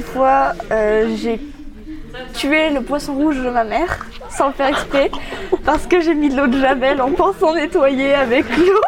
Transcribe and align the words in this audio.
une 0.00 0.06
fois, 0.06 0.54
euh, 0.72 1.14
j'ai 1.14 1.38
tué 2.32 2.70
le 2.70 2.80
poisson 2.80 3.14
rouge 3.14 3.36
de 3.36 3.50
ma 3.50 3.64
mère, 3.64 4.06
sans 4.30 4.46
le 4.46 4.54
faire 4.54 4.68
exprès, 4.68 5.10
parce 5.62 5.86
que 5.86 6.00
j'ai 6.00 6.14
mis 6.14 6.30
de 6.30 6.38
l'eau 6.38 6.46
de 6.46 6.58
Javel 6.58 7.02
en 7.02 7.10
pensant 7.10 7.54
nettoyer 7.54 8.14
avec 8.14 8.46
l'eau. 8.56 8.80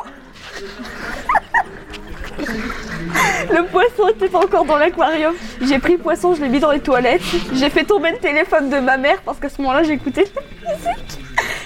Le 3.51 3.67
poisson 3.67 4.09
était 4.09 4.29
pas 4.29 4.38
encore 4.38 4.64
dans 4.64 4.79
l'aquarium. 4.79 5.35
J'ai 5.61 5.79
pris 5.79 5.93
le 5.93 5.98
poisson, 5.98 6.35
je 6.35 6.41
l'ai 6.41 6.48
mis 6.48 6.61
dans 6.61 6.71
les 6.71 6.80
toilettes. 6.80 7.21
J'ai 7.53 7.69
fait 7.69 7.85
tomber 7.85 8.13
le 8.13 8.19
téléphone 8.19 8.71
de 8.71 8.79
ma 8.79 8.97
mère 8.97 9.21
parce 9.21 9.39
qu'à 9.39 9.51
ce 9.51 9.61
moment-là, 9.61 9.83
j'écoutais 9.83 10.25
la 10.65 10.73
musique. 10.73 11.19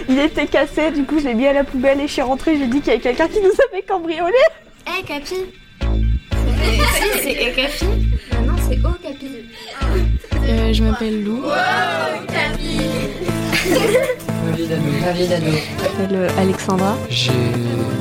Il 0.08 0.18
était 0.18 0.46
cassé, 0.46 0.90
du 0.90 1.04
coup, 1.04 1.20
je 1.20 1.24
l'ai 1.24 1.34
mis 1.34 1.46
à 1.46 1.52
la 1.52 1.62
poubelle 1.62 2.00
et 2.00 2.08
je 2.08 2.12
suis 2.14 2.22
rentrée. 2.22 2.56
J'ai 2.58 2.66
dit 2.66 2.80
qu'il 2.80 2.88
y 2.88 2.96
avait 2.96 3.00
quelqu'un 3.00 3.28
qui 3.28 3.40
nous 3.40 3.52
avait 3.70 3.82
cambriolé. 3.82 4.34
Hé, 4.88 5.04
Capi 5.04 5.36
Si, 5.36 7.06
c'est 7.22 7.30
Hé, 7.30 7.52
Capi 7.52 7.72
c'est 7.78 7.86
Capi. 7.86 8.05
Euh, 10.48 10.72
je 10.72 10.82
m'appelle 10.82 11.24
Lou. 11.24 11.42
Ma 14.44 14.56
vie 14.56 14.66
d'ado, 14.68 14.82
ma 15.04 15.12
vie 15.12 15.26
d'ado. 15.26 15.46
Je 15.46 15.82
m'appelle 15.82 16.16
euh, 16.16 16.28
Alexandra. 16.38 16.96
J'ai 17.10 17.32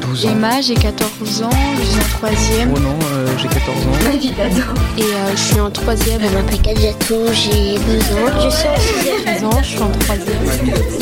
12 0.02 0.26
ans. 0.26 0.30
Emma, 0.30 0.62
j'ai 0.62 0.76
14 0.76 1.42
ans, 1.44 1.50
je 1.78 1.84
suis 1.84 2.00
en 2.00 2.18
troisième. 2.18 2.72
Oh 2.76 2.80
non, 2.80 2.98
euh, 3.14 3.28
j'ai 3.38 3.48
14 3.48 3.70
ans. 3.70 4.12
Ma 4.12 4.18
vie 4.18 4.32
d'ado. 4.32 4.62
Et 4.98 5.02
euh, 5.02 5.32
je 5.32 5.36
suis 5.42 5.60
en 5.60 5.72
troisième. 5.72 6.22
Je 6.22 6.28
m'appelle 6.30 6.62
Kadiatou, 6.62 7.16
j'ai 7.34 7.76
12 7.80 8.12
ans. 8.14 8.50
Je 8.50 8.56
suis 8.56 8.68
en 8.68 8.78
6 8.78 9.24
16 9.26 9.44
ans, 9.44 9.60
je 9.62 9.68
suis 9.68 9.80
en 9.82 9.90
troisième. 9.90 10.44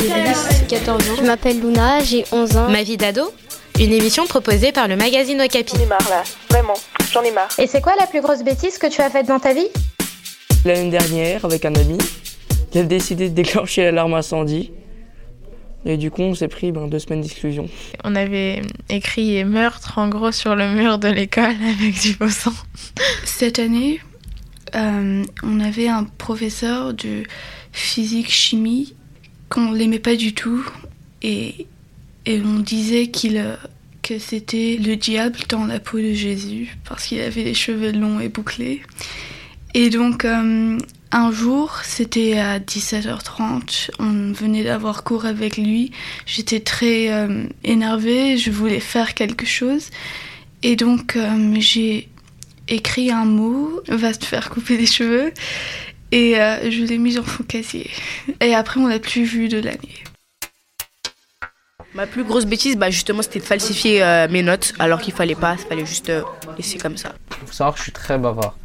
Iris, 0.00 0.46
14 0.68 1.02
ans. 1.10 1.14
Je 1.18 1.26
m'appelle 1.26 1.60
Luna, 1.60 2.00
j'ai 2.02 2.24
11 2.32 2.56
ans. 2.56 2.68
Ma 2.70 2.82
vie 2.82 2.96
d'ado 2.96 3.32
Une 3.78 3.92
émission 3.92 4.26
proposée 4.26 4.72
par 4.72 4.88
le 4.88 4.96
magazine 4.96 5.40
Okapi. 5.42 5.74
J'en 5.76 5.82
ai 5.82 5.86
marre 5.86 6.08
là, 6.08 6.22
vraiment, 6.48 6.74
j'en 7.12 7.22
ai 7.22 7.30
marre. 7.30 7.48
Et 7.58 7.66
c'est 7.66 7.82
quoi 7.82 7.92
la 8.00 8.06
plus 8.06 8.22
grosse 8.22 8.42
bêtise 8.42 8.78
que 8.78 8.86
tu 8.86 9.02
as 9.02 9.10
faite 9.10 9.26
dans 9.26 9.38
ta 9.40 9.52
vie? 9.52 9.68
L'année 10.64 10.90
dernière, 10.90 11.44
avec 11.44 11.64
un 11.66 11.74
ami, 11.74 11.98
il 12.72 12.80
a 12.80 12.84
décidé 12.84 13.28
de 13.28 13.34
déclencher 13.34 13.82
l'alarme 13.82 14.14
incendie. 14.14 14.70
Et 15.84 15.98
du 15.98 16.10
coup, 16.10 16.22
on 16.22 16.34
s'est 16.34 16.48
pris 16.48 16.72
ben, 16.72 16.88
deux 16.88 16.98
semaines 16.98 17.20
d'exclusion. 17.20 17.68
On 18.02 18.16
avait 18.16 18.62
écrit 18.88 19.44
meurtre 19.44 19.98
en 19.98 20.08
gros 20.08 20.32
sur 20.32 20.56
le 20.56 20.70
mur 20.70 20.98
de 20.98 21.08
l'école 21.08 21.44
avec 21.78 22.00
du 22.00 22.14
beau 22.14 22.30
sang. 22.30 22.54
Cette 23.24 23.58
année, 23.58 24.00
euh, 24.74 25.22
on 25.42 25.60
avait 25.60 25.88
un 25.88 26.04
professeur 26.04 26.94
de 26.94 27.24
physique-chimie 27.72 28.94
qu'on 29.50 29.72
l'aimait 29.72 29.98
pas 29.98 30.16
du 30.16 30.32
tout 30.32 30.64
et, 31.22 31.66
et 32.24 32.40
on 32.40 32.60
disait 32.60 33.08
qu'il 33.08 33.36
euh, 33.36 33.56
que 34.02 34.18
c'était 34.18 34.78
le 34.82 34.96
diable 34.96 35.38
dans 35.48 35.66
la 35.66 35.80
peau 35.80 35.98
de 35.98 36.12
Jésus 36.12 36.76
parce 36.88 37.06
qu'il 37.06 37.20
avait 37.20 37.42
les 37.42 37.54
cheveux 37.54 37.92
longs 37.92 38.20
et 38.20 38.28
bouclés. 38.28 38.82
Et 39.74 39.90
donc 39.90 40.24
euh, 40.24 40.78
un 41.10 41.32
jour, 41.32 41.80
c'était 41.82 42.38
à 42.38 42.58
17h30, 42.60 43.90
on 43.98 44.32
venait 44.32 44.64
d'avoir 44.64 45.04
cours 45.04 45.26
avec 45.26 45.56
lui. 45.56 45.90
J'étais 46.26 46.60
très 46.60 47.12
euh, 47.12 47.44
énervée, 47.64 48.36
je 48.36 48.50
voulais 48.50 48.80
faire 48.80 49.14
quelque 49.14 49.46
chose. 49.46 49.90
Et 50.62 50.76
donc 50.76 51.16
euh, 51.16 51.54
j'ai 51.58 52.08
écrit 52.68 53.10
un 53.10 53.24
mot, 53.24 53.82
va 53.88 54.14
te 54.14 54.24
faire 54.24 54.50
couper 54.50 54.76
les 54.76 54.86
cheveux. 54.86 55.32
Et 56.14 56.40
euh, 56.40 56.70
je 56.70 56.84
l'ai 56.84 56.98
mis 56.98 57.14
dans 57.14 57.24
son 57.24 57.42
casier. 57.42 57.90
Et 58.40 58.54
après, 58.54 58.78
on 58.80 58.86
l'a 58.86 59.00
plus 59.00 59.24
vu 59.24 59.48
de 59.48 59.58
l'année. 59.58 60.04
Ma 61.92 62.06
plus 62.06 62.24
grosse 62.24 62.44
bêtise, 62.44 62.76
bah 62.76 62.90
justement, 62.90 63.22
c'était 63.22 63.40
de 63.40 63.44
falsifier 63.44 64.02
euh, 64.02 64.28
mes 64.28 64.42
notes 64.42 64.74
alors 64.78 65.00
qu'il 65.00 65.14
fallait 65.14 65.34
pas, 65.34 65.56
il 65.58 65.66
fallait 65.68 65.86
juste 65.86 66.10
euh, 66.10 66.22
laisser 66.56 66.78
comme 66.78 66.96
ça. 66.96 67.14
faut 67.30 67.52
savoir 67.52 67.74
que 67.74 67.78
je 67.78 67.84
suis 67.84 67.92
très 67.92 68.18
bavard. 68.18 68.56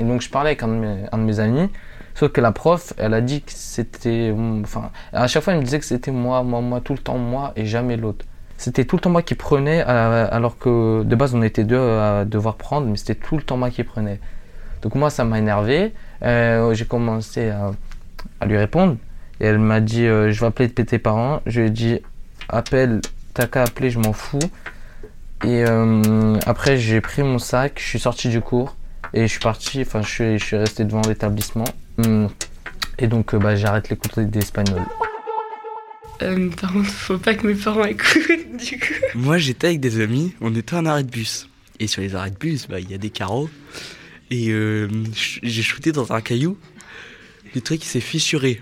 Et 0.00 0.04
donc 0.04 0.22
je 0.22 0.30
parlais 0.30 0.50
avec 0.50 0.62
un 0.64 0.68
de 0.68 1.22
mes, 1.22 1.40
amis, 1.40 1.68
sauf 2.14 2.32
que 2.32 2.40
la 2.40 2.50
prof, 2.50 2.92
elle 2.96 3.14
a 3.14 3.20
dit 3.20 3.42
que 3.42 3.52
c'était... 3.54 4.34
Enfin, 4.62 4.90
à 5.12 5.28
chaque 5.28 5.44
fois, 5.44 5.52
elle 5.52 5.60
me 5.60 5.64
disait 5.64 5.78
que 5.78 5.84
c'était 5.84 6.10
moi, 6.10 6.42
moi, 6.42 6.60
moi, 6.60 6.80
tout 6.80 6.94
le 6.94 6.98
temps 6.98 7.18
moi 7.18 7.52
et 7.54 7.66
jamais 7.66 7.96
l'autre. 7.96 8.24
C'était 8.56 8.84
tout 8.84 8.96
le 8.96 9.00
temps 9.00 9.10
moi 9.10 9.22
qui 9.22 9.34
prenais, 9.34 9.80
alors 9.80 10.58
que 10.58 11.02
de 11.02 11.16
base 11.16 11.34
on 11.34 11.40
était 11.42 11.64
deux 11.64 11.78
à 11.78 12.26
devoir 12.26 12.56
prendre, 12.56 12.86
mais 12.88 12.96
c'était 12.98 13.14
tout 13.14 13.36
le 13.38 13.42
temps 13.42 13.56
moi 13.56 13.70
qui 13.70 13.84
prenais. 13.84 14.20
Donc 14.82 14.94
moi 14.96 15.08
ça 15.08 15.24
m'a 15.24 15.38
énervé, 15.38 15.94
Euh, 16.22 16.74
j'ai 16.74 16.84
commencé 16.84 17.48
à, 17.48 17.70
à 18.40 18.44
lui 18.44 18.58
répondre, 18.58 18.96
et 19.40 19.46
elle 19.46 19.58
m'a 19.58 19.80
dit 19.80 20.04
euh, 20.04 20.30
je 20.30 20.40
vais 20.40 20.46
appeler 20.46 20.68
tes 20.68 20.98
parents, 20.98 21.40
je 21.46 21.60
lui 21.60 21.68
ai 21.68 21.70
dit 21.70 22.00
appelle, 22.50 23.00
t'as 23.32 23.46
qu'à 23.46 23.62
appeler, 23.62 23.88
je 23.88 23.98
m'en 23.98 24.12
fous. 24.12 24.38
Et 25.44 25.64
euh, 25.66 26.36
après 26.44 26.76
j'ai 26.76 27.00
pris 27.00 27.22
mon 27.22 27.38
sac, 27.38 27.78
je 27.78 27.86
suis 27.88 27.98
sorti 27.98 28.28
du 28.28 28.42
cours, 28.42 28.76
et 29.14 29.22
je 29.22 29.26
suis 29.26 29.40
parti, 29.40 29.82
enfin 29.82 30.02
je 30.02 30.08
suis, 30.08 30.38
je 30.38 30.44
suis 30.44 30.56
resté 30.56 30.84
devant 30.84 31.02
l'établissement. 31.02 31.66
Hum. 31.98 32.28
Et 32.98 33.06
donc 33.06 33.34
euh, 33.34 33.38
bah, 33.38 33.56
j'arrête 33.56 33.88
les 33.88 33.96
cours 33.96 34.22
d'espagnol. 34.22 34.82
Euh, 36.22 36.50
par 36.50 36.72
contre, 36.72 36.88
faut 36.90 37.18
pas 37.18 37.34
que 37.34 37.46
mes 37.46 37.54
parents 37.54 37.84
écoutent, 37.84 38.56
du 38.68 38.78
coup. 38.78 38.94
Moi, 39.14 39.38
j'étais 39.38 39.68
avec 39.68 39.80
des 39.80 40.00
amis, 40.00 40.34
on 40.40 40.54
était 40.54 40.76
à 40.76 40.80
un 40.80 40.86
arrêt 40.86 41.02
de 41.04 41.10
bus. 41.10 41.48
Et 41.78 41.86
sur 41.86 42.02
les 42.02 42.14
arrêts 42.14 42.30
de 42.30 42.36
bus, 42.36 42.68
bah, 42.68 42.78
il 42.78 42.90
y 42.90 42.94
a 42.94 42.98
des 42.98 43.10
carreaux. 43.10 43.48
Et 44.30 44.50
euh, 44.50 44.88
j'ai 45.14 45.62
shooté 45.62 45.92
dans 45.92 46.12
un 46.12 46.20
caillou. 46.20 46.58
Le 47.54 47.60
truc, 47.60 47.82
il 47.82 47.88
s'est 47.88 48.00
fissuré. 48.00 48.60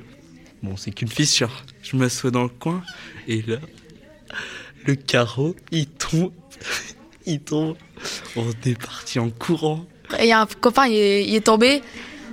Bon, 0.62 0.76
c'est 0.76 0.92
qu'une 0.92 1.08
fissure. 1.08 1.64
Je 1.82 1.96
m'assois 1.96 2.30
dans 2.30 2.44
le 2.44 2.48
coin, 2.48 2.82
et 3.26 3.42
là, 3.42 3.58
le 4.86 4.94
carreau, 4.94 5.56
il 5.70 5.86
tombe. 5.86 6.32
il 7.26 7.40
tombe. 7.40 7.76
On 8.36 8.50
est 8.64 8.80
parti 8.80 9.18
en 9.18 9.30
courant. 9.30 9.86
Il 10.18 10.26
y 10.26 10.32
a 10.32 10.40
un 10.40 10.46
copain, 10.46 10.86
il 10.86 11.34
est, 11.34 11.44
tombé 11.44 11.82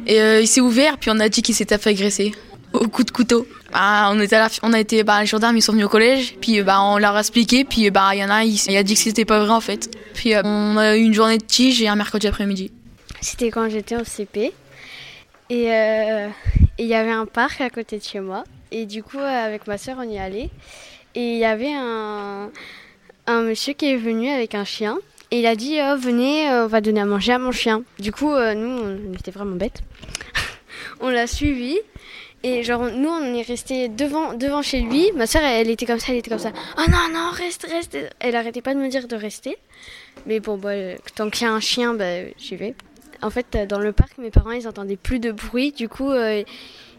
et 0.07 0.21
euh, 0.21 0.41
il 0.41 0.47
s'est 0.47 0.61
ouvert, 0.61 0.97
puis 0.97 1.09
on 1.13 1.19
a 1.19 1.29
dit 1.29 1.41
qu'il 1.41 1.55
s'était 1.55 1.77
fait 1.77 1.91
agresser 1.91 2.33
au 2.73 2.87
coup 2.87 3.03
de 3.03 3.11
couteau. 3.11 3.47
Bah, 3.73 4.09
on, 4.11 4.19
était 4.19 4.35
à 4.35 4.39
la- 4.41 4.49
on 4.63 4.73
a 4.73 4.79
été, 4.79 5.03
bah, 5.03 5.19
les 5.21 5.25
gendarmes 5.25 5.57
ils 5.57 5.61
sont 5.61 5.71
venus 5.73 5.85
au 5.85 5.89
collège, 5.89 6.35
puis 6.39 6.61
bah, 6.61 6.81
on 6.81 6.97
leur 6.97 7.15
a 7.15 7.19
expliqué, 7.19 7.63
puis 7.65 7.81
il 7.81 7.87
y 7.87 8.23
en 8.23 8.29
a, 8.29 8.43
il, 8.43 8.55
il 8.69 8.77
a 8.77 8.83
dit 8.83 8.93
que 8.93 8.99
c'était 8.99 9.25
pas 9.25 9.39
vrai 9.39 9.49
en 9.51 9.61
fait. 9.61 9.89
Puis 10.13 10.33
euh, 10.33 10.41
on 10.43 10.77
a 10.77 10.95
eu 10.95 11.01
une 11.01 11.13
journée 11.13 11.37
de 11.37 11.43
tige 11.43 11.81
et 11.81 11.87
un 11.87 11.95
mercredi 11.95 12.27
après-midi. 12.27 12.71
C'était 13.21 13.49
quand 13.51 13.69
j'étais 13.69 13.95
au 13.95 14.03
CP. 14.03 14.53
Et 15.49 15.71
euh, 15.71 16.27
il 16.79 16.85
y 16.85 16.95
avait 16.95 17.11
un 17.11 17.25
parc 17.25 17.61
à 17.61 17.69
côté 17.69 17.97
de 17.99 18.03
chez 18.03 18.19
moi. 18.19 18.43
Et 18.71 18.85
du 18.85 19.03
coup, 19.03 19.19
avec 19.19 19.67
ma 19.67 19.77
soeur, 19.77 19.97
on 19.99 20.09
y 20.09 20.17
allait. 20.17 20.49
Et 21.13 21.33
il 21.33 21.37
y 21.37 21.45
avait 21.45 21.73
un 21.73 22.49
monsieur 23.41 23.73
qui 23.73 23.91
est 23.91 23.97
venu 23.97 24.29
avec 24.29 24.55
un 24.55 24.65
chien. 24.65 24.97
Et 25.31 25.39
il 25.39 25.45
a 25.45 25.55
dit 25.55 25.77
Oh, 25.81 25.95
Venez, 25.97 26.49
euh, 26.49 26.65
on 26.65 26.67
va 26.67 26.81
donner 26.81 27.01
à 27.01 27.05
manger 27.05 27.33
à 27.33 27.39
mon 27.39 27.51
chien. 27.51 27.83
Du 27.99 28.11
coup, 28.11 28.33
euh, 28.33 28.53
nous, 28.53 28.69
on 28.69 29.13
était 29.13 29.31
vraiment 29.31 29.55
bêtes. 29.55 29.81
on 30.99 31.09
l'a 31.09 31.27
suivi. 31.27 31.77
Et 32.43 32.63
genre, 32.63 32.91
nous, 32.91 33.09
on 33.09 33.33
est 33.33 33.41
resté 33.41 33.87
devant, 33.87 34.33
devant 34.33 34.61
chez 34.61 34.81
lui. 34.81 35.11
Ma 35.15 35.25
soeur, 35.25 35.41
elle, 35.41 35.69
était 35.69 35.87
comme 35.87 35.99
ça, 35.99 36.11
elle 36.11 36.19
était 36.19 36.29
comme 36.29 36.39
ça. 36.39 36.51
Oh 36.77 36.83
non, 36.89 37.11
non, 37.11 37.31
reste, 37.31 37.65
reste. 37.67 37.97
Elle 38.19 38.35
arrêtait 38.35 38.61
pas 38.61 38.75
de 38.75 38.79
me 38.79 38.87
dire 38.87 39.07
de 39.07 39.15
rester. 39.15 39.57
Mais 40.27 40.39
bon, 40.39 40.57
bah, 40.57 40.95
tant 41.15 41.29
qu'il 41.29 41.47
y 41.47 41.49
a 41.49 41.53
un 41.53 41.59
chien, 41.59 41.95
bah, 41.95 42.29
j'y 42.37 42.55
vais. 42.55 42.75
En 43.23 43.31
fait, 43.31 43.47
euh, 43.55 43.65
dans 43.65 43.79
le 43.79 43.93
parc, 43.93 44.19
mes 44.19 44.29
parents, 44.29 44.51
ils 44.51 44.67
entendaient 44.67 44.95
plus 44.95 45.19
de 45.19 45.31
bruit. 45.31 45.71
Du 45.71 45.89
coup, 45.89 46.11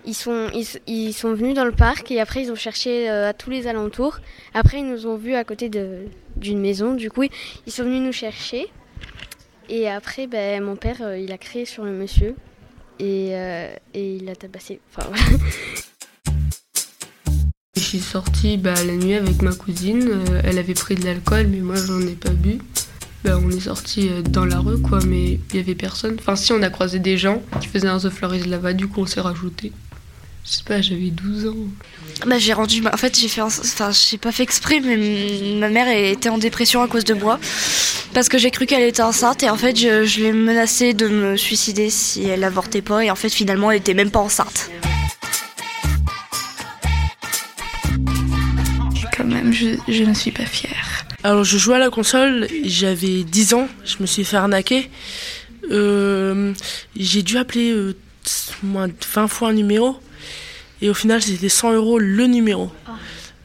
ils, 0.06 0.14
sont, 0.14 0.48
ils, 0.54 0.66
ils 0.86 1.12
sont 1.12 1.34
venus 1.34 1.54
dans 1.54 1.64
le 1.64 1.72
parc 1.72 2.10
et 2.10 2.20
après, 2.20 2.42
ils 2.42 2.52
ont 2.52 2.56
cherché 2.56 3.10
euh, 3.10 3.28
à 3.28 3.32
tous 3.32 3.50
les 3.50 3.66
alentours. 3.66 4.18
Après, 4.54 4.78
ils 4.78 4.88
nous 4.88 5.06
ont 5.06 5.16
vus 5.16 5.34
à 5.34 5.44
côté 5.44 5.68
d'une 5.68 6.60
maison. 6.60 6.94
Du 6.94 7.10
coup, 7.10 7.24
ils 7.66 7.72
sont 7.72 7.82
venus 7.82 8.00
nous 8.00 8.12
chercher. 8.12 8.66
Et 9.68 9.88
après, 9.88 10.26
ben, 10.26 10.62
mon 10.62 10.76
père, 10.76 11.02
euh, 11.02 11.18
il 11.18 11.32
a 11.32 11.38
crié 11.38 11.64
sur 11.64 11.84
le 11.84 11.90
monsieur 11.90 12.36
et, 13.00 13.30
euh, 13.32 13.74
et 13.94 14.16
il 14.16 14.24
l'a 14.24 14.36
tabassé. 14.36 14.80
Enfin, 14.94 15.08
voilà. 15.08 15.42
Je 17.74 17.82
suis 17.82 17.98
sortie 17.98 18.56
bah, 18.56 18.74
la 18.84 18.94
nuit 18.94 19.14
avec 19.14 19.42
ma 19.42 19.52
cousine. 19.52 20.24
elle 20.44 20.58
avait 20.58 20.74
pris 20.74 20.94
de 20.94 21.04
l'alcool, 21.04 21.48
mais 21.48 21.58
moi 21.58 21.76
j'en 21.76 22.00
ai 22.00 22.14
pas 22.14 22.30
bu. 22.30 22.58
Bah, 23.24 23.38
on 23.42 23.50
est 23.50 23.60
sorti 23.60 24.08
dans 24.30 24.44
la 24.44 24.60
rue, 24.60 24.80
quoi, 24.80 25.00
mais 25.04 25.40
il 25.50 25.56
y 25.56 25.58
avait 25.58 25.74
personne. 25.74 26.16
Enfin, 26.18 26.36
si, 26.36 26.52
on 26.52 26.62
a 26.62 26.70
croisé 26.70 27.00
des 27.00 27.18
gens 27.18 27.42
qui 27.60 27.66
faisaient 27.66 27.88
un 27.88 27.98
The 27.98 28.08
Floris 28.08 28.46
Lava, 28.46 28.72
du 28.72 28.86
coup 28.86 29.00
on 29.00 29.06
s'est 29.06 29.20
rajouté. 29.20 29.72
Je 30.48 30.52
sais 30.58 30.62
pas, 30.64 30.80
j'avais 30.80 31.10
12 31.10 31.48
ans. 31.48 31.56
Bah, 32.26 32.38
j'ai 32.38 32.52
rendu. 32.52 32.80
ma- 32.80 32.94
En 32.94 32.96
fait, 32.96 33.18
j'ai 33.18 33.26
fait. 33.28 33.40
un- 33.40 33.46
Enfin, 33.46 33.90
j'ai 33.90 34.16
pas 34.16 34.30
fait 34.30 34.44
exprès, 34.44 34.78
mais 34.80 35.56
ma 35.58 35.68
mère 35.68 35.88
était 35.88 36.28
en 36.28 36.38
dépression 36.38 36.82
à 36.82 36.88
cause 36.88 37.04
de 37.04 37.14
moi. 37.14 37.40
Parce 38.14 38.28
que 38.28 38.38
j'ai 38.38 38.50
cru 38.52 38.64
qu'elle 38.66 38.84
était 38.84 39.02
enceinte 39.02 39.42
et 39.42 39.50
en 39.50 39.56
fait, 39.56 39.76
je, 39.76 40.04
je 40.04 40.20
l'ai 40.20 40.32
menacée 40.32 40.94
de 40.94 41.08
me 41.08 41.36
suicider 41.36 41.90
si 41.90 42.22
elle 42.24 42.44
avortait 42.44 42.80
pas. 42.80 43.04
Et 43.04 43.10
en 43.10 43.16
fait, 43.16 43.28
finalement, 43.30 43.70
elle 43.72 43.78
était 43.78 43.94
même 43.94 44.10
pas 44.12 44.20
enceinte. 44.20 44.70
Quand 49.16 49.24
même, 49.24 49.52
je, 49.52 49.70
je 49.88 50.04
ne 50.04 50.14
suis 50.14 50.30
pas 50.30 50.44
fière. 50.46 51.04
Alors 51.24 51.42
je 51.42 51.58
jouais 51.58 51.76
à 51.76 51.78
la 51.80 51.90
console, 51.90 52.46
j'avais 52.64 53.24
10 53.24 53.54
ans, 53.54 53.66
je 53.84 53.96
me 54.00 54.06
suis 54.06 54.24
fait 54.24 54.36
arnaquer. 54.36 54.90
Euh, 55.72 56.52
j'ai 56.96 57.22
dû 57.22 57.36
appeler 57.38 57.72
euh, 57.72 57.96
moins 58.62 58.86
de 58.88 58.94
20 59.14 59.26
fois 59.26 59.48
un 59.48 59.52
numéro 59.54 59.96
et 60.82 60.90
au 60.90 60.94
final 60.94 61.22
c'était 61.22 61.48
100 61.48 61.72
euros 61.72 61.98
le 61.98 62.26
numéro. 62.26 62.70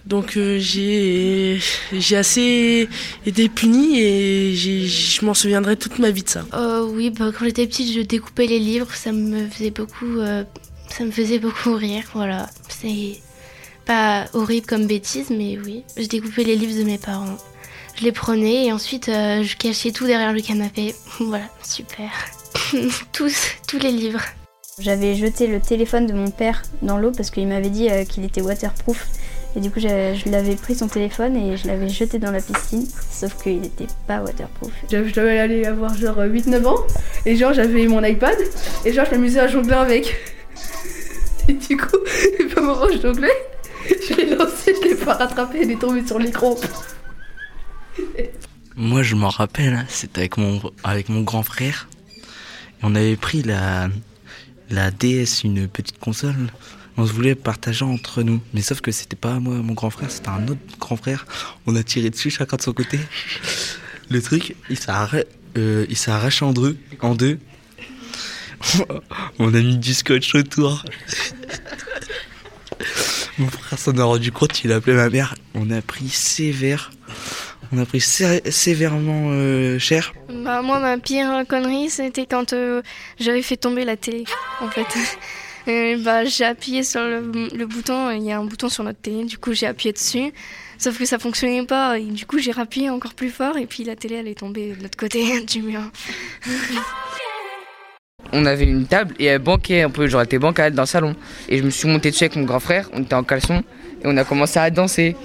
Donc 0.05 0.35
euh, 0.35 0.57
j'ai 0.59 1.59
j'ai 1.93 2.17
assez 2.17 2.89
été 3.25 3.49
punie 3.49 3.99
et 3.99 4.55
je 4.55 5.25
m'en 5.25 5.33
souviendrai 5.33 5.77
toute 5.77 5.99
ma 5.99 6.09
vie 6.09 6.23
de 6.23 6.29
ça. 6.29 6.43
Euh, 6.53 6.85
oui, 6.85 7.11
bah, 7.11 7.31
quand 7.37 7.45
j'étais 7.45 7.67
petite, 7.67 7.93
je 7.93 8.01
découpais 8.01 8.47
les 8.47 8.59
livres, 8.59 8.91
ça 8.93 9.11
me 9.11 9.47
faisait 9.47 9.69
beaucoup, 9.69 10.17
euh, 10.17 10.43
ça 10.89 11.03
me 11.03 11.11
faisait 11.11 11.39
beaucoup 11.39 11.75
rire, 11.75 12.03
voilà. 12.13 12.49
C'est 12.67 13.19
pas 13.85 14.25
horrible 14.33 14.65
comme 14.65 14.87
bêtise, 14.87 15.29
mais 15.29 15.59
oui. 15.63 15.83
Je 15.97 16.07
découpais 16.07 16.43
les 16.43 16.55
livres 16.55 16.77
de 16.77 16.83
mes 16.83 16.97
parents. 16.97 17.37
Je 17.95 18.03
les 18.03 18.11
prenais 18.11 18.65
et 18.65 18.71
ensuite 18.73 19.09
euh, 19.09 19.43
je 19.43 19.55
cachais 19.55 19.91
tout 19.91 20.07
derrière 20.07 20.33
le 20.33 20.41
canapé. 20.41 20.95
voilà, 21.19 21.45
super. 21.63 22.09
tous, 23.13 23.35
tous 23.67 23.77
les 23.77 23.91
livres. 23.91 24.21
J'avais 24.81 25.13
jeté 25.13 25.45
le 25.45 25.59
téléphone 25.59 26.07
de 26.07 26.13
mon 26.13 26.31
père 26.31 26.63
dans 26.81 26.97
l'eau 26.97 27.11
parce 27.11 27.29
qu'il 27.29 27.47
m'avait 27.47 27.69
dit 27.69 27.87
euh, 27.89 28.03
qu'il 28.03 28.25
était 28.25 28.41
waterproof. 28.41 29.07
Et 29.55 29.59
du 29.59 29.69
coup, 29.69 29.79
je, 29.79 30.29
l'avais 30.29 30.55
pris 30.55 30.73
son 30.73 30.87
téléphone 30.87 31.35
et 31.35 31.55
je 31.55 31.67
l'avais 31.67 31.87
jeté 31.87 32.17
dans 32.17 32.31
la 32.31 32.41
piscine, 32.41 32.87
sauf 33.11 33.43
qu'il 33.43 33.61
n'était 33.61 33.85
pas 34.07 34.21
waterproof. 34.21 34.71
Je 34.89 34.97
devais 34.97 35.37
aller 35.37 35.65
avoir 35.65 35.95
genre 35.95 36.17
8-9 36.17 36.65
ans 36.65 36.79
et 37.27 37.35
genre 37.35 37.53
j'avais 37.53 37.85
mon 37.85 38.03
iPad 38.03 38.37
et 38.83 38.91
genre 38.91 39.05
je 39.05 39.11
m'amusais 39.11 39.41
à 39.41 39.47
jongler 39.47 39.73
avec. 39.73 40.15
Et 41.47 41.53
du 41.53 41.75
coup, 41.75 41.97
au 42.57 42.61
moment 42.61 42.83
où 42.83 42.91
je 42.93 43.01
jonglais, 43.01 43.29
je 43.87 44.13
l'ai 44.13 44.35
lancé, 44.35 44.75
je 44.79 44.89
l'ai 44.89 44.95
pas 44.95 45.15
rattrapé, 45.15 45.61
il 45.63 45.71
est 45.71 45.79
tombé 45.79 46.05
sur 46.05 46.19
l'écran. 46.19 46.55
Moi, 48.75 49.01
je 49.01 49.15
m'en 49.15 49.29
rappelle, 49.29 49.83
c'était 49.89 50.19
avec 50.19 50.37
mon, 50.37 50.61
avec 50.83 51.09
mon 51.09 51.21
grand 51.21 51.41
frère. 51.41 51.89
Et 52.15 52.83
on 52.83 52.93
avait 52.93 53.15
pris 53.15 53.41
la, 53.41 53.89
la 54.71 54.91
DS, 54.91 55.43
une 55.43 55.67
petite 55.67 55.99
console. 55.99 56.47
On 56.97 57.05
se 57.05 57.13
voulait 57.13 57.35
partager 57.35 57.85
entre 57.85 58.23
nous. 58.23 58.41
Mais 58.53 58.61
sauf 58.61 58.81
que 58.81 58.91
c'était 58.91 59.15
pas 59.15 59.39
moi, 59.39 59.55
mon 59.55 59.73
grand 59.73 59.89
frère, 59.89 60.11
c'était 60.11 60.29
un 60.29 60.47
autre 60.47 60.59
grand 60.79 60.97
frère. 60.97 61.25
On 61.65 61.75
a 61.75 61.83
tiré 61.83 62.09
dessus 62.09 62.29
chacun 62.29 62.57
de 62.57 62.61
son 62.61 62.73
côté. 62.73 62.99
Le 64.09 64.21
truc, 64.21 64.55
il 64.69 64.77
s'est 64.77 64.91
euh, 65.57 65.85
arraché 66.07 66.45
en 66.45 66.53
deux. 66.53 66.77
En 67.01 67.15
deux. 67.15 67.39
on 69.39 69.53
a 69.53 69.59
mis 69.59 69.77
du 69.77 69.93
scotch 69.93 70.35
autour. 70.35 70.83
Mon 73.37 73.47
frère 73.47 73.79
s'en 73.79 73.97
a 73.97 74.03
rendu 74.03 74.31
compte, 74.31 74.63
il 74.63 74.71
a 74.71 74.75
appelé 74.75 74.95
ma 74.95 75.09
mère. 75.09 75.35
On 75.53 75.71
a 75.71 75.81
pris 75.81 76.09
sévère. 76.09 76.91
On 77.73 77.77
a 77.77 77.85
pris 77.85 78.01
sé- 78.01 78.41
sévèrement 78.51 79.27
euh, 79.31 79.79
cher. 79.79 80.13
Bah, 80.29 80.61
moi, 80.61 80.79
ma 80.79 80.97
pire 80.97 81.43
connerie, 81.47 81.89
c'était 81.89 82.25
quand 82.25 82.53
euh, 82.53 82.81
j'avais 83.19 83.41
fait 83.41 83.55
tomber 83.57 83.85
la 83.85 83.95
télé, 83.97 84.25
en 84.59 84.67
fait. 84.69 84.87
Et 85.67 85.95
bah, 85.95 86.25
j'ai 86.25 86.43
appuyé 86.45 86.83
sur 86.83 87.01
le, 87.01 87.21
le 87.55 87.65
bouton, 87.67 88.09
il 88.09 88.23
y 88.23 88.31
a 88.31 88.39
un 88.39 88.43
bouton 88.45 88.67
sur 88.67 88.83
notre 88.83 88.99
télé, 88.99 89.25
du 89.25 89.37
coup 89.37 89.53
j'ai 89.53 89.67
appuyé 89.67 89.93
dessus, 89.93 90.33
sauf 90.79 90.97
que 90.97 91.05
ça 91.05 91.19
fonctionnait 91.19 91.63
pas, 91.67 91.99
et 91.99 92.05
du 92.05 92.25
coup 92.25 92.39
j'ai 92.39 92.51
rappuyé 92.51 92.89
encore 92.89 93.13
plus 93.13 93.29
fort, 93.29 93.57
et 93.57 93.67
puis 93.67 93.83
la 93.83 93.95
télé 93.95 94.15
elle 94.15 94.27
est 94.27 94.39
tombée 94.39 94.73
de 94.73 94.81
l'autre 94.81 94.97
côté 94.97 95.41
du 95.45 95.61
mur. 95.61 95.81
On 98.33 98.45
avait 98.45 98.63
une 98.65 98.87
table 98.87 99.13
et 99.19 99.25
elle 99.25 99.39
banquait 99.39 99.81
un 99.81 99.89
peu, 99.91 100.07
genre 100.07 100.21
elle 100.21 100.25
était 100.25 100.39
bancale 100.39 100.73
dans 100.73 100.83
le 100.83 100.87
salon. 100.87 101.15
Et 101.49 101.57
je 101.57 101.63
me 101.63 101.69
suis 101.69 101.87
monté 101.87 102.09
dessus 102.11 102.23
avec 102.23 102.37
mon 102.37 102.43
grand 102.45 102.59
frère, 102.59 102.89
on 102.93 103.01
était 103.03 103.13
en 103.13 103.23
caleçon 103.23 103.59
et 104.03 104.05
on 104.05 104.15
a 104.17 104.23
commencé 104.23 104.57
à 104.57 104.69
danser. 104.71 105.15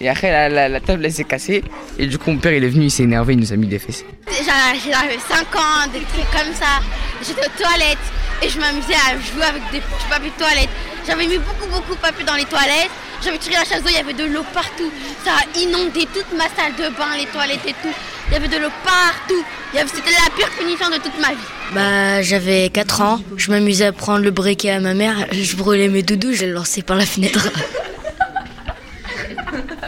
Et 0.00 0.08
après 0.08 0.30
la, 0.30 0.48
la- 0.48 0.68
la 0.68 0.80
table 0.80 1.04
elle 1.06 1.12
s'est 1.12 1.24
cassée 1.24 1.64
et 1.98 2.06
du 2.06 2.18
coup 2.18 2.30
mon 2.30 2.38
père 2.38 2.52
il 2.52 2.62
est 2.64 2.68
venu, 2.68 2.84
il 2.86 2.90
s'est 2.90 3.04
énervé, 3.04 3.32
il 3.34 3.40
nous 3.40 3.52
a 3.52 3.56
mis 3.56 3.66
des 3.66 3.78
fessées. 3.78 4.04
J'a- 4.28 4.74
J'avais 4.84 5.18
5 5.28 5.56
ans, 5.56 5.86
des 5.92 6.00
trucs 6.00 6.30
comme 6.30 6.52
ça. 6.54 6.80
J'étais 7.26 7.46
aux 7.46 7.62
toilettes 7.62 7.98
et 8.42 8.48
je 8.48 8.58
m'amusais 8.60 8.94
à 8.94 9.12
jouer 9.18 9.44
avec 9.44 9.62
des 9.72 9.78
petits 9.80 10.06
papiers 10.10 10.30
de 10.36 10.42
toilette. 10.42 10.68
J'avais 11.06 11.26
mis 11.26 11.38
beaucoup, 11.38 11.66
beaucoup 11.72 11.94
de 11.94 12.00
papier 12.00 12.24
dans 12.24 12.34
les 12.34 12.44
toilettes. 12.44 12.90
J'avais 13.24 13.38
tiré 13.38 13.54
la 13.54 13.64
chasse 13.64 13.82
d'eau, 13.82 13.88
il 13.88 13.96
y 13.96 13.98
avait 13.98 14.12
de 14.12 14.24
l'eau 14.30 14.44
partout. 14.52 14.92
Ça 15.24 15.30
a 15.32 15.58
inondé 15.58 16.06
toute 16.12 16.30
ma 16.36 16.44
salle 16.54 16.74
de 16.76 16.94
bain, 16.94 17.16
les 17.18 17.24
toilettes 17.26 17.64
et 17.66 17.72
tout. 17.82 17.94
Il 18.28 18.34
y 18.34 18.36
avait 18.36 18.48
de 18.48 18.56
l'eau 18.58 18.68
partout. 18.84 19.42
Il 19.72 19.76
y 19.76 19.80
avait- 19.80 19.88
C'était 19.88 20.10
la 20.10 20.30
pire 20.36 20.50
punition 20.58 20.90
de 20.90 20.96
toute 20.96 21.18
ma 21.20 21.28
vie. 21.30 21.48
Bah, 21.72 22.20
j'avais 22.22 22.68
4 22.68 23.00
ans. 23.00 23.20
Je 23.38 23.50
m'amusais 23.50 23.86
à 23.86 23.92
prendre 23.92 24.22
le 24.22 24.30
briquet 24.30 24.70
à 24.70 24.80
ma 24.80 24.92
mère. 24.92 25.26
Je 25.32 25.56
brûlais 25.56 25.88
mes 25.88 26.02
doudous, 26.02 26.34
je 26.34 26.44
les 26.44 26.52
lançais 26.52 26.82
par 26.82 26.96
la 26.96 27.06
fenêtre. 27.06 27.48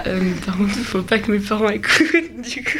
Euh, 0.08 0.32
par 0.44 0.56
contre, 0.56 0.70
faut 0.70 1.02
pas 1.02 1.18
que 1.18 1.32
mes 1.32 1.38
parents 1.38 1.68
écoutent, 1.68 2.40
du 2.42 2.64
coup. 2.64 2.78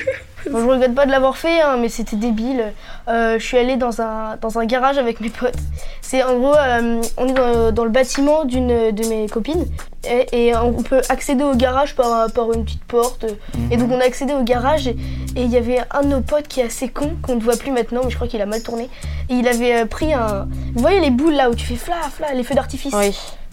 Bon, 0.51 0.61
je 0.61 0.67
regrette 0.67 0.95
pas 0.95 1.05
de 1.05 1.11
l'avoir 1.11 1.37
fait, 1.37 1.61
hein, 1.61 1.77
mais 1.81 1.89
c'était 1.89 2.17
débile. 2.17 2.73
Euh, 3.09 3.39
je 3.39 3.45
suis 3.45 3.59
allée 3.59 3.77
dans 3.77 4.01
un, 4.01 4.37
dans 4.41 4.59
un 4.59 4.65
garage 4.65 4.97
avec 4.97 5.21
mes 5.21 5.31
potes. 5.31 5.59
C'est 6.01 6.23
en 6.23 6.39
gros, 6.39 6.55
euh, 6.55 7.03
on 7.17 7.27
est 7.29 7.33
dans, 7.33 7.73
dans 7.73 7.85
le 7.85 7.91
bâtiment 7.91 8.45
d'une 8.45 8.93
de 8.93 9.09
mes 9.09 9.29
copines 9.29 9.67
et, 10.09 10.49
et 10.49 10.57
on 10.57 10.83
peut 10.83 11.03
accéder 11.09 11.45
au 11.45 11.55
garage 11.55 11.95
par, 11.97 12.31
par 12.33 12.53
une 12.53 12.65
petite 12.65 12.85
porte. 12.85 13.27
Et 13.71 13.77
donc 13.77 13.91
on 13.91 14.01
a 14.01 14.05
accédé 14.05 14.33
au 14.33 14.43
garage 14.43 14.87
et 14.87 14.97
il 15.37 15.51
y 15.51 15.57
avait 15.57 15.81
un 15.91 16.03
de 16.03 16.09
nos 16.09 16.21
potes 16.21 16.49
qui 16.49 16.61
est 16.61 16.65
assez 16.65 16.89
con, 16.89 17.17
qu'on 17.23 17.37
ne 17.37 17.41
voit 17.41 17.57
plus 17.57 17.73
maintenant, 17.73 18.01
mais 18.05 18.11
je 18.11 18.17
crois 18.17 18.29
qu'il 18.29 18.41
a 18.41 18.47
mal 18.47 18.63
tourné. 18.63 18.89
Et 19.29 19.35
il 19.35 19.49
avait 19.49 19.83
euh, 19.83 19.87
pris 19.87 20.15
un. 20.15 20.49
Vous 20.75 20.81
voyez 20.81 21.01
les 21.01 21.11
boules 21.11 21.35
là 21.35 21.51
où 21.51 21.55
tu 21.55 21.67
fais 21.67 21.77
fla 21.77 21.97
fla, 22.15 22.33
les 22.33 22.45
feux 22.45 22.55
d'artifice? 22.55 22.95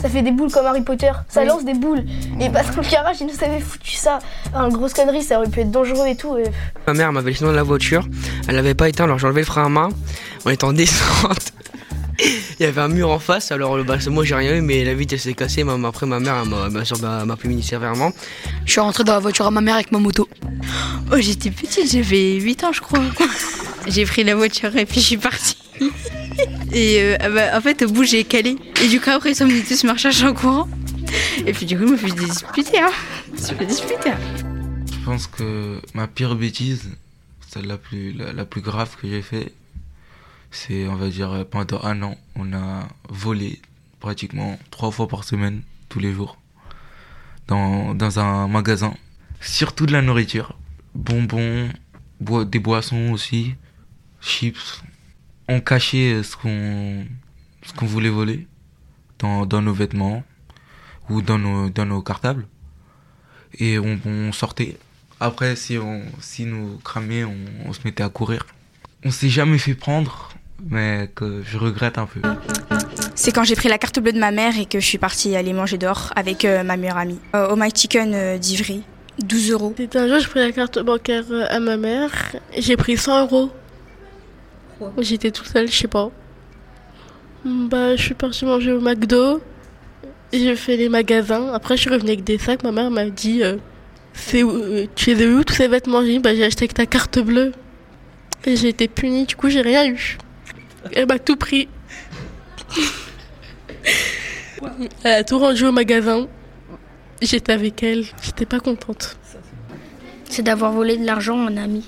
Ça 0.01 0.09
fait 0.09 0.21
des 0.21 0.31
boules 0.31 0.51
comme 0.51 0.65
Harry 0.65 0.81
Potter, 0.81 1.11
ça 1.29 1.41
Oui. 1.41 1.47
lance 1.47 1.65
des 1.65 1.73
boules. 1.73 2.03
Et 2.39 2.49
parce 2.49 2.69
que 2.69 2.81
le 2.81 2.87
garage, 2.89 3.17
il 3.21 3.27
nous 3.27 3.43
avait 3.43 3.59
foutu 3.59 3.91
ça. 3.95 4.19
Un 4.53 4.69
grosse 4.69 4.93
connerie, 4.93 5.23
ça 5.23 5.39
aurait 5.39 5.49
pu 5.49 5.61
être 5.61 5.71
dangereux 5.71 6.05
et 6.07 6.15
tout. 6.15 6.37
et- 6.37 6.43
Ma 6.85 6.93
mère 6.93 7.11
m'avait 7.11 7.31
laissé 7.31 7.43
dans 7.45 7.51
la 7.51 7.63
voiture, 7.63 8.07
elle 8.47 8.55
l'avait 8.55 8.73
pas 8.75 8.89
éteint 8.89 9.05
alors 9.05 9.17
j'ai 9.17 9.25
enlevé 9.25 9.41
le 9.41 9.45
frein 9.45 9.65
à 9.65 9.69
main, 9.69 9.89
on 10.45 10.49
était 10.51 10.63
en 10.65 10.73
descente. 10.73 11.51
Il 12.59 12.63
y 12.63 12.65
avait 12.65 12.79
un 12.79 12.87
mur 12.87 13.09
en 13.09 13.19
face, 13.19 13.51
alors 13.51 13.83
bah, 13.83 13.97
moi 14.09 14.23
j'ai 14.23 14.35
rien 14.35 14.55
eu, 14.55 14.61
mais 14.61 14.85
la 14.85 14.93
vitre 14.93 15.13
elle 15.15 15.19
s'est 15.19 15.33
cassée. 15.33 15.63
Ma- 15.65 15.87
Après 15.87 16.05
ma 16.05 16.19
mère 16.21 16.45
m'a 16.45 16.85
sûr 16.85 16.97
m'a 17.01 17.35
puni 17.35 17.61
sévèrement. 17.61 18.11
Je 18.65 18.71
suis 18.71 18.79
rentrée 18.81 19.03
dans 19.03 19.13
la 19.13 19.19
voiture 19.19 19.45
à 19.47 19.51
ma 19.51 19.59
mère 19.61 19.75
avec 19.75 19.91
ma 19.91 19.99
moto. 19.99 20.29
Oh, 21.11 21.15
j'étais 21.17 21.51
petite, 21.51 21.91
j'avais 21.91 22.35
8 22.35 22.63
ans, 22.63 22.71
je 22.71 22.79
crois. 22.81 22.99
j'ai 23.87 24.05
pris 24.05 24.23
la 24.23 24.35
voiture 24.35 24.75
et 24.77 24.85
puis 24.85 25.01
je 25.01 25.05
suis 25.07 25.17
partie. 25.17 25.57
Et 26.77 27.01
euh, 27.01 27.15
ah 27.21 27.29
bah, 27.29 27.57
en 27.57 27.61
fait, 27.61 27.81
au 27.83 27.89
bout, 27.89 28.03
j'ai 28.03 28.23
calé. 28.25 28.57
Et 28.83 28.87
du 28.89 28.99
coup, 28.99 29.09
après, 29.09 29.31
ils 29.31 29.35
sont 29.35 29.47
venus 29.47 29.65
tous 29.67 29.83
me 29.85 29.91
rechercher 29.91 30.27
en 30.27 30.33
courant. 30.33 30.67
Et 31.45 31.53
puis, 31.53 31.65
du 31.65 31.77
coup, 31.77 31.87
je 31.87 31.93
me 31.93 31.97
suis 31.97 32.11
disputé. 32.13 32.79
Hein. 32.81 32.91
Je 33.29 33.33
me 33.33 33.37
suis 33.57 33.65
disputé. 33.65 34.11
Je 34.91 35.05
pense 35.05 35.27
que 35.27 35.79
ma 35.93 36.07
pire 36.07 36.35
bêtise, 36.35 36.91
celle 37.47 37.67
la 37.67 37.77
plus, 37.77 38.11
la, 38.11 38.33
la 38.33 38.43
plus 38.45 38.61
grave 38.61 38.95
que 39.01 39.07
j'ai 39.07 39.21
fait, 39.21 39.53
c'est, 40.51 40.87
on 40.87 40.95
va 40.95 41.07
dire, 41.09 41.45
pendant 41.49 41.81
un 41.83 42.01
an, 42.03 42.17
on 42.35 42.51
a 42.53 42.87
volé 43.09 43.61
pratiquement 43.99 44.59
trois 44.69 44.91
fois 44.91 45.07
par 45.07 45.23
semaine, 45.23 45.61
tous 45.89 45.99
les 45.99 46.13
jours, 46.13 46.37
dans, 47.47 47.95
dans 47.95 48.19
un 48.19 48.47
magasin. 48.47 48.93
Surtout 49.39 49.85
de 49.85 49.93
la 49.93 50.01
nourriture. 50.01 50.57
Bonbons, 50.93 51.69
boi- 52.19 52.45
des 52.45 52.59
boissons 52.59 53.11
aussi, 53.11 53.55
chips. 54.21 54.81
On 55.47 55.59
cachait 55.59 56.23
ce 56.23 56.35
qu'on 56.35 57.05
ce 57.65 57.73
qu'on 57.73 57.85
voulait 57.85 58.09
voler 58.09 58.47
dans, 59.19 59.45
dans 59.45 59.61
nos 59.61 59.73
vêtements 59.73 60.23
ou 61.09 61.21
dans 61.21 61.37
nos, 61.37 61.69
dans 61.69 61.85
nos 61.85 62.01
cartables 62.01 62.45
et 63.59 63.79
on, 63.79 63.99
on 64.05 64.31
sortait. 64.31 64.77
Après, 65.19 65.55
si, 65.55 65.77
on, 65.77 66.03
si 66.19 66.45
nous 66.45 66.77
cramait, 66.83 67.23
on, 67.23 67.35
on 67.65 67.73
se 67.73 67.79
mettait 67.85 68.03
à 68.03 68.09
courir. 68.09 68.45
On 69.03 69.11
s'est 69.11 69.29
jamais 69.29 69.57
fait 69.57 69.73
prendre, 69.75 70.29
mais 70.69 71.09
que 71.15 71.41
je 71.45 71.57
regrette 71.57 71.97
un 71.97 72.05
peu. 72.05 72.21
C'est 73.15 73.31
quand 73.31 73.43
j'ai 73.43 73.55
pris 73.55 73.69
la 73.69 73.77
carte 73.77 73.99
bleue 73.99 74.11
de 74.11 74.19
ma 74.19 74.31
mère 74.31 74.57
et 74.59 74.65
que 74.65 74.79
je 74.79 74.85
suis 74.85 74.97
partie 74.97 75.35
aller 75.35 75.53
manger 75.53 75.77
dehors 75.77 76.11
avec 76.15 76.43
euh, 76.43 76.63
ma 76.63 76.75
meilleure 76.75 76.97
amie. 76.97 77.19
Euh, 77.33 77.49
au 77.49 77.55
My 77.55 77.69
Chicken 77.73 78.13
euh, 78.13 78.37
d'Ivry, 78.37 78.83
12 79.23 79.51
euros. 79.51 79.73
C'était 79.77 79.99
un 79.99 80.07
jour, 80.07 80.19
j'ai 80.19 80.27
pris 80.27 80.39
la 80.39 80.51
carte 80.51 80.79
bancaire 80.79 81.23
euh, 81.31 81.45
à 81.49 81.59
ma 81.59 81.77
mère. 81.77 82.11
J'ai 82.57 82.75
pris 82.75 82.97
100 82.97 83.21
euros. 83.25 83.51
J'étais 84.99 85.31
toute 85.31 85.47
seule, 85.47 85.67
je 85.69 85.75
sais 85.77 85.87
pas. 85.87 86.11
Bah, 87.45 87.95
je 87.95 88.01
suis 88.01 88.13
partie 88.13 88.45
manger 88.45 88.71
au 88.71 88.81
McDo. 88.81 89.41
J'ai 90.33 90.55
fait 90.55 90.75
les 90.77 90.89
magasins. 90.89 91.53
Après, 91.53 91.77
je 91.77 91.81
suis 91.81 91.89
revenue 91.89 92.09
avec 92.11 92.23
des 92.23 92.37
sacs. 92.37 92.63
Ma 92.63 92.71
mère 92.71 92.89
m'a 92.91 93.05
dit 93.05 93.43
euh, 93.43 93.57
C'est 94.13 94.43
où- 94.43 94.51
euh, 94.51 94.85
Tu 94.95 95.11
eu 95.11 95.33
où 95.35 95.43
tous 95.43 95.53
ces 95.53 95.67
vêtements? 95.67 96.03
J'ai 96.03 96.19
Bah, 96.19 96.33
j'ai 96.35 96.43
acheté 96.43 96.63
avec 96.63 96.73
ta 96.73 96.85
carte 96.85 97.19
bleue. 97.19 97.51
Et 98.45 98.55
j'ai 98.55 98.69
été 98.69 98.87
punie, 98.87 99.25
du 99.25 99.35
coup, 99.35 99.49
j'ai 99.49 99.61
rien 99.61 99.87
eu. 99.87 100.17
Elle 100.93 101.07
m'a 101.07 101.19
tout 101.19 101.35
pris. 101.35 101.67
Elle 105.03 105.11
a 105.11 105.23
tout 105.23 105.39
rendu 105.39 105.65
au 105.65 105.71
magasin. 105.71 106.27
J'étais 107.21 107.53
avec 107.53 107.81
elle. 107.83 108.05
J'étais 108.21 108.45
pas 108.45 108.59
contente. 108.59 109.17
C'est 110.29 110.43
d'avoir 110.43 110.71
volé 110.71 110.97
de 110.97 111.05
l'argent 111.05 111.39
un 111.47 111.57
ami. 111.57 111.85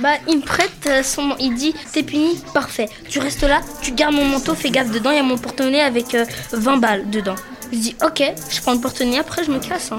Bah, 0.00 0.14
il 0.28 0.38
me 0.38 0.42
prête 0.42 0.70
euh, 0.86 1.02
son. 1.02 1.34
Il 1.38 1.54
dit 1.54 1.74
T'es 1.92 2.02
puni, 2.02 2.40
parfait. 2.54 2.88
Tu 3.08 3.18
restes 3.18 3.42
là, 3.42 3.60
tu 3.82 3.92
gardes 3.92 4.14
mon 4.14 4.24
manteau, 4.24 4.54
fais 4.54 4.70
gaffe 4.70 4.90
dedans. 4.90 5.10
Il 5.10 5.16
y 5.16 5.20
a 5.20 5.22
mon 5.22 5.36
porte-monnaie 5.38 5.80
avec 5.82 6.14
euh, 6.14 6.24
20 6.52 6.76
balles 6.78 7.10
dedans. 7.10 7.34
Je 7.72 7.78
dis 7.78 7.96
Ok, 8.04 8.22
je 8.50 8.60
prends 8.60 8.72
le 8.72 8.80
porte-monnaie, 8.80 9.18
après 9.18 9.44
je 9.44 9.50
me 9.50 9.58
casse. 9.58 9.92
hein. 9.92 9.98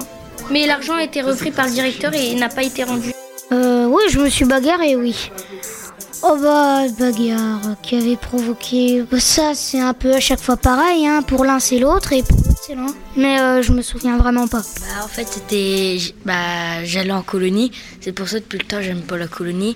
Mais 0.49 0.65
l'argent 0.65 0.95
a 0.95 1.03
été 1.03 1.21
repris 1.21 1.51
par 1.51 1.65
le 1.67 1.71
directeur 1.71 2.13
et 2.13 2.33
n'a 2.35 2.49
pas 2.49 2.63
été 2.63 2.83
rendu. 2.83 3.11
Euh, 3.51 3.85
oui, 3.85 4.01
je 4.09 4.19
me 4.19 4.29
suis 4.29 4.45
bagarré, 4.45 4.95
oui. 4.95 5.29
Oh 6.23 6.37
bah, 6.41 6.83
bagarre 6.99 7.61
qui 7.81 7.95
avait 7.95 8.15
provoqué... 8.15 9.03
ça, 9.19 9.51
c'est 9.53 9.79
un 9.79 9.93
peu 9.93 10.13
à 10.13 10.19
chaque 10.19 10.39
fois 10.41 10.57
pareil, 10.57 11.05
hein. 11.07 11.21
Pour 11.21 11.45
l'un, 11.45 11.59
c'est 11.59 11.79
l'autre, 11.79 12.13
et 12.13 12.23
pour 12.23 12.37
Excellent. 12.61 12.93
Mais 13.17 13.39
euh, 13.39 13.63
je 13.63 13.71
me 13.71 13.81
souviens 13.81 14.19
vraiment 14.19 14.47
pas. 14.47 14.59
Bah, 14.61 15.03
en 15.03 15.07
fait, 15.07 15.27
c'était. 15.27 15.97
Bah, 16.25 16.85
j'allais 16.85 17.11
en 17.11 17.23
colonie. 17.23 17.71
C'est 18.01 18.11
pour 18.11 18.27
ça 18.29 18.37
que 18.37 18.43
depuis 18.43 18.59
le 18.59 18.65
temps, 18.65 18.83
j'aime 18.83 19.01
pas 19.01 19.17
la 19.17 19.25
colonie. 19.25 19.75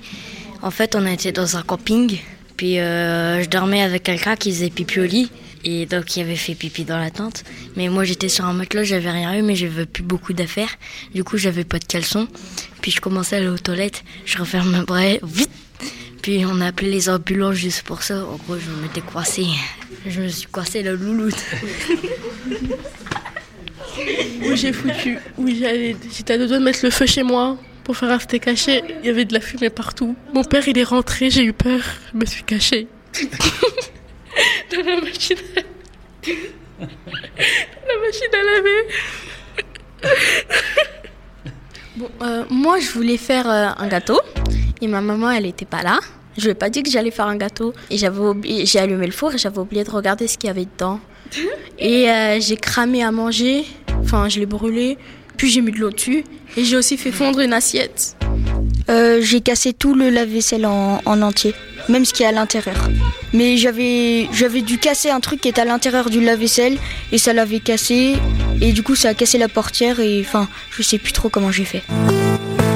En 0.62 0.70
fait, 0.70 0.96
on 0.96 1.04
était 1.08 1.32
dans 1.32 1.58
un 1.58 1.64
camping. 1.64 2.20
Puis 2.58 2.80
euh, 2.80 3.42
je 3.42 3.50
dormais 3.50 3.82
avec 3.82 4.04
quelqu'un 4.04 4.36
qui 4.36 4.52
faisait 4.52 4.70
pipi 4.70 5.00
au 5.00 5.06
lit. 5.06 5.32
Et 5.64 5.88
donc, 5.88 6.16
il 6.16 6.22
avait 6.22 6.36
fait 6.36 6.54
pipi 6.54 6.86
dans 6.86 7.00
la 7.00 7.10
tente. 7.10 7.44
Mais 7.76 7.90
moi, 7.90 8.04
j'étais 8.04 8.30
sur 8.30 8.46
un 8.46 8.54
matelas, 8.54 8.84
j'avais 8.84 9.10
rien 9.10 9.34
eu, 9.34 9.42
mais 9.42 9.56
j'avais 9.56 9.88
plus 9.88 10.04
beaucoup 10.04 10.34
d'affaires. 10.34 10.78
Du 11.16 11.24
coup, 11.24 11.38
j'avais 11.38 11.64
pas 11.64 11.80
de 11.80 11.86
caleçon. 11.86 12.28
Puis 12.82 12.92
je 12.92 13.02
commençais 13.02 13.38
à 13.38 13.40
aller 13.40 13.48
aux 13.48 13.58
toilettes. 13.58 14.04
Je 14.26 14.38
referme 14.38 14.70
ma 14.70 14.84
bras, 14.84 15.18
vite. 15.24 15.50
Puis 16.26 16.44
on 16.44 16.60
a 16.60 16.66
appelé 16.70 16.90
les 16.90 17.08
ambulances 17.08 17.54
juste 17.54 17.84
pour 17.84 18.02
ça. 18.02 18.26
En 18.26 18.38
gros, 18.38 18.58
je 18.58 18.72
m'étais 18.82 19.02
coincée. 19.02 19.46
Je 20.08 20.22
me 20.22 20.28
suis 20.28 20.48
coincée 20.48 20.82
la 20.82 20.94
louloute. 20.94 21.36
Où 24.44 24.56
j'ai 24.56 24.74
foutu, 24.74 25.20
où 25.38 25.48
j'allais, 25.48 25.96
j'étais 26.18 26.34
à 26.34 26.40
deux 26.40 26.48
doigts 26.48 26.58
de 26.58 26.64
mettre 26.64 26.80
le 26.82 26.90
feu 26.90 27.06
chez 27.06 27.22
moi 27.22 27.60
pour 27.84 27.96
faire 27.96 28.10
rester 28.10 28.40
caché. 28.40 28.82
Il 29.02 29.06
y 29.06 29.10
avait 29.10 29.26
de 29.26 29.36
la 29.36 29.40
fumée 29.40 29.70
partout. 29.70 30.16
Mon 30.34 30.44
père, 30.44 30.68
il 30.68 30.76
est 30.80 30.84
rentré, 30.84 31.30
j'ai 31.30 31.44
eu 31.44 31.54
peur. 31.54 31.82
Je 32.12 32.18
me 32.18 32.26
suis 32.26 32.42
cachée. 32.42 32.88
Dans 34.72 34.82
la 34.84 35.02
machine 35.02 35.38
à... 35.58 35.62
la 36.82 37.98
machine 38.02 38.34
à 38.34 38.44
laver. 38.56 38.88
Bon, 41.98 42.10
euh, 42.24 42.46
moi, 42.50 42.80
je 42.80 42.90
voulais 42.90 43.18
faire 43.18 43.48
euh, 43.48 43.70
un 43.78 43.88
gâteau 43.88 44.20
et 44.82 44.88
ma 44.88 45.02
maman, 45.02 45.30
elle 45.30 45.44
n'était 45.44 45.66
pas 45.66 45.84
là. 45.84 46.00
Je 46.38 46.44
lui 46.44 46.52
ai 46.52 46.54
pas 46.56 46.70
dit 46.70 46.84
que 46.84 46.90
j'allais 46.90 47.12
faire 47.12 47.28
un 47.28 47.38
gâteau 47.38 47.74
et 47.90 47.98
j'avais 47.98 48.20
oublié, 48.20 48.66
j'ai 48.66 48.80
allumé 48.80 49.06
le 49.06 49.12
four 49.12 49.34
et 49.34 49.38
j'avais 49.38 49.60
oublié 49.60 49.84
de 49.84 49.92
regarder 49.92 50.28
ce 50.28 50.38
qu'il 50.38 50.48
y 50.48 50.52
avait 50.52 50.66
dedans. 50.66 51.00
Et 51.80 52.10
euh, 52.10 52.40
j'ai 52.40 52.56
cramé 52.56 53.04
à 53.04 53.12
manger, 53.12 53.66
enfin, 54.02 54.30
je 54.30 54.40
l'ai 54.40 54.46
brûlé, 54.46 54.98
puis 55.36 55.50
j'ai 55.50 55.60
mis 55.62 55.72
de 55.72 55.78
l'eau 55.80 55.90
dessus 55.90 56.24
et 56.56 56.64
j'ai 56.64 56.78
aussi 56.78 56.98
fait 56.98 57.12
fondre 57.12 57.40
une 57.40 57.52
assiette. 57.52 58.16
Euh, 58.90 59.20
j'ai 59.22 59.42
cassé 59.42 59.74
tout 59.74 59.94
le 59.96 60.10
lave-vaisselle 60.10 60.66
en, 60.66 61.02
en 61.06 61.22
entier, 61.22 61.54
même 61.90 62.06
ce 62.06 62.14
qui 62.14 62.24
est 62.24 62.28
à 62.28 62.32
l'intérieur. 62.32 62.78
Mais 63.34 63.58
j'avais, 63.58 64.28
j'avais 64.32 64.62
dû 64.62 64.78
casser 64.78 65.10
un 65.10 65.20
truc 65.20 65.42
qui 65.42 65.48
est 65.50 65.60
à 65.60 65.66
l'intérieur 65.66 66.10
du 66.10 66.22
lave-vaisselle 66.22 66.78
et 67.12 67.18
ça 67.18 67.34
l'avait 67.34 67.60
cassé 67.60 68.16
et 68.62 68.72
du 68.72 68.84
coup 68.84 68.96
ça 68.96 69.10
a 69.10 69.14
cassé 69.14 69.38
la 69.38 69.50
portière 69.50 70.00
et 70.00 70.22
enfin 70.22 70.48
je 70.72 70.84
sais 70.84 71.00
plus 71.00 71.12
trop 71.12 71.28
comment 71.28 71.52
j'ai 71.52 71.66
fait. 71.66 71.84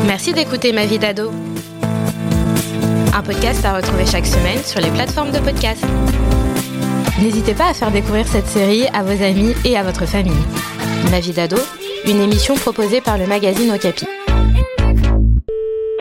Merci 0.06 0.34
d'écouter 0.34 0.74
Ma 0.74 0.86
vie 0.86 1.00
d'ado. 1.00 1.32
Un 3.14 3.22
podcast 3.24 3.66
à 3.66 3.76
retrouver 3.76 4.06
chaque 4.06 4.26
semaine 4.26 4.60
sur 4.64 4.80
les 4.80 4.90
plateformes 4.92 5.32
de 5.32 5.40
podcast. 5.40 5.84
N'hésitez 7.22 7.54
pas 7.54 7.70
à 7.70 7.74
faire 7.74 7.92
découvrir 7.92 8.26
cette 8.28 8.46
série 8.48 8.86
à 8.94 9.04
vos 9.04 9.22
amis 9.24 9.54
et 9.66 9.78
à 9.78 9.84
votre 9.84 10.06
famille. 10.06 10.44
Ma 11.12 11.20
vie 11.20 11.34
d'ado, 11.34 11.58
une 12.06 12.22
émission 12.22 12.56
proposée 12.56 13.02
par 13.02 13.18
le 13.18 13.26
magazine 13.28 13.72
Okapi. 13.74 14.06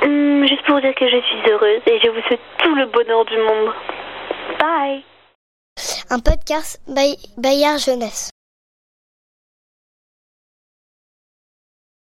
Hum, 0.03 0.47
juste 0.47 0.65
pour 0.67 0.81
dire 0.81 0.95
que 0.95 1.07
je 1.09 1.21
suis 1.21 1.51
heureuse 1.51 1.83
et 1.87 1.99
je 2.03 2.09
vous 2.11 2.21
souhaite 2.29 2.41
tout 2.63 2.75
le 2.75 2.87
bonheur 2.87 3.25
du 3.25 3.37
monde. 3.39 3.73
Bye 4.61 5.03
Un 6.11 6.19
podcast 6.21 6.81
Bay- 6.89 7.17
Bayard 7.37 7.79
Jeunesse. 7.79 8.31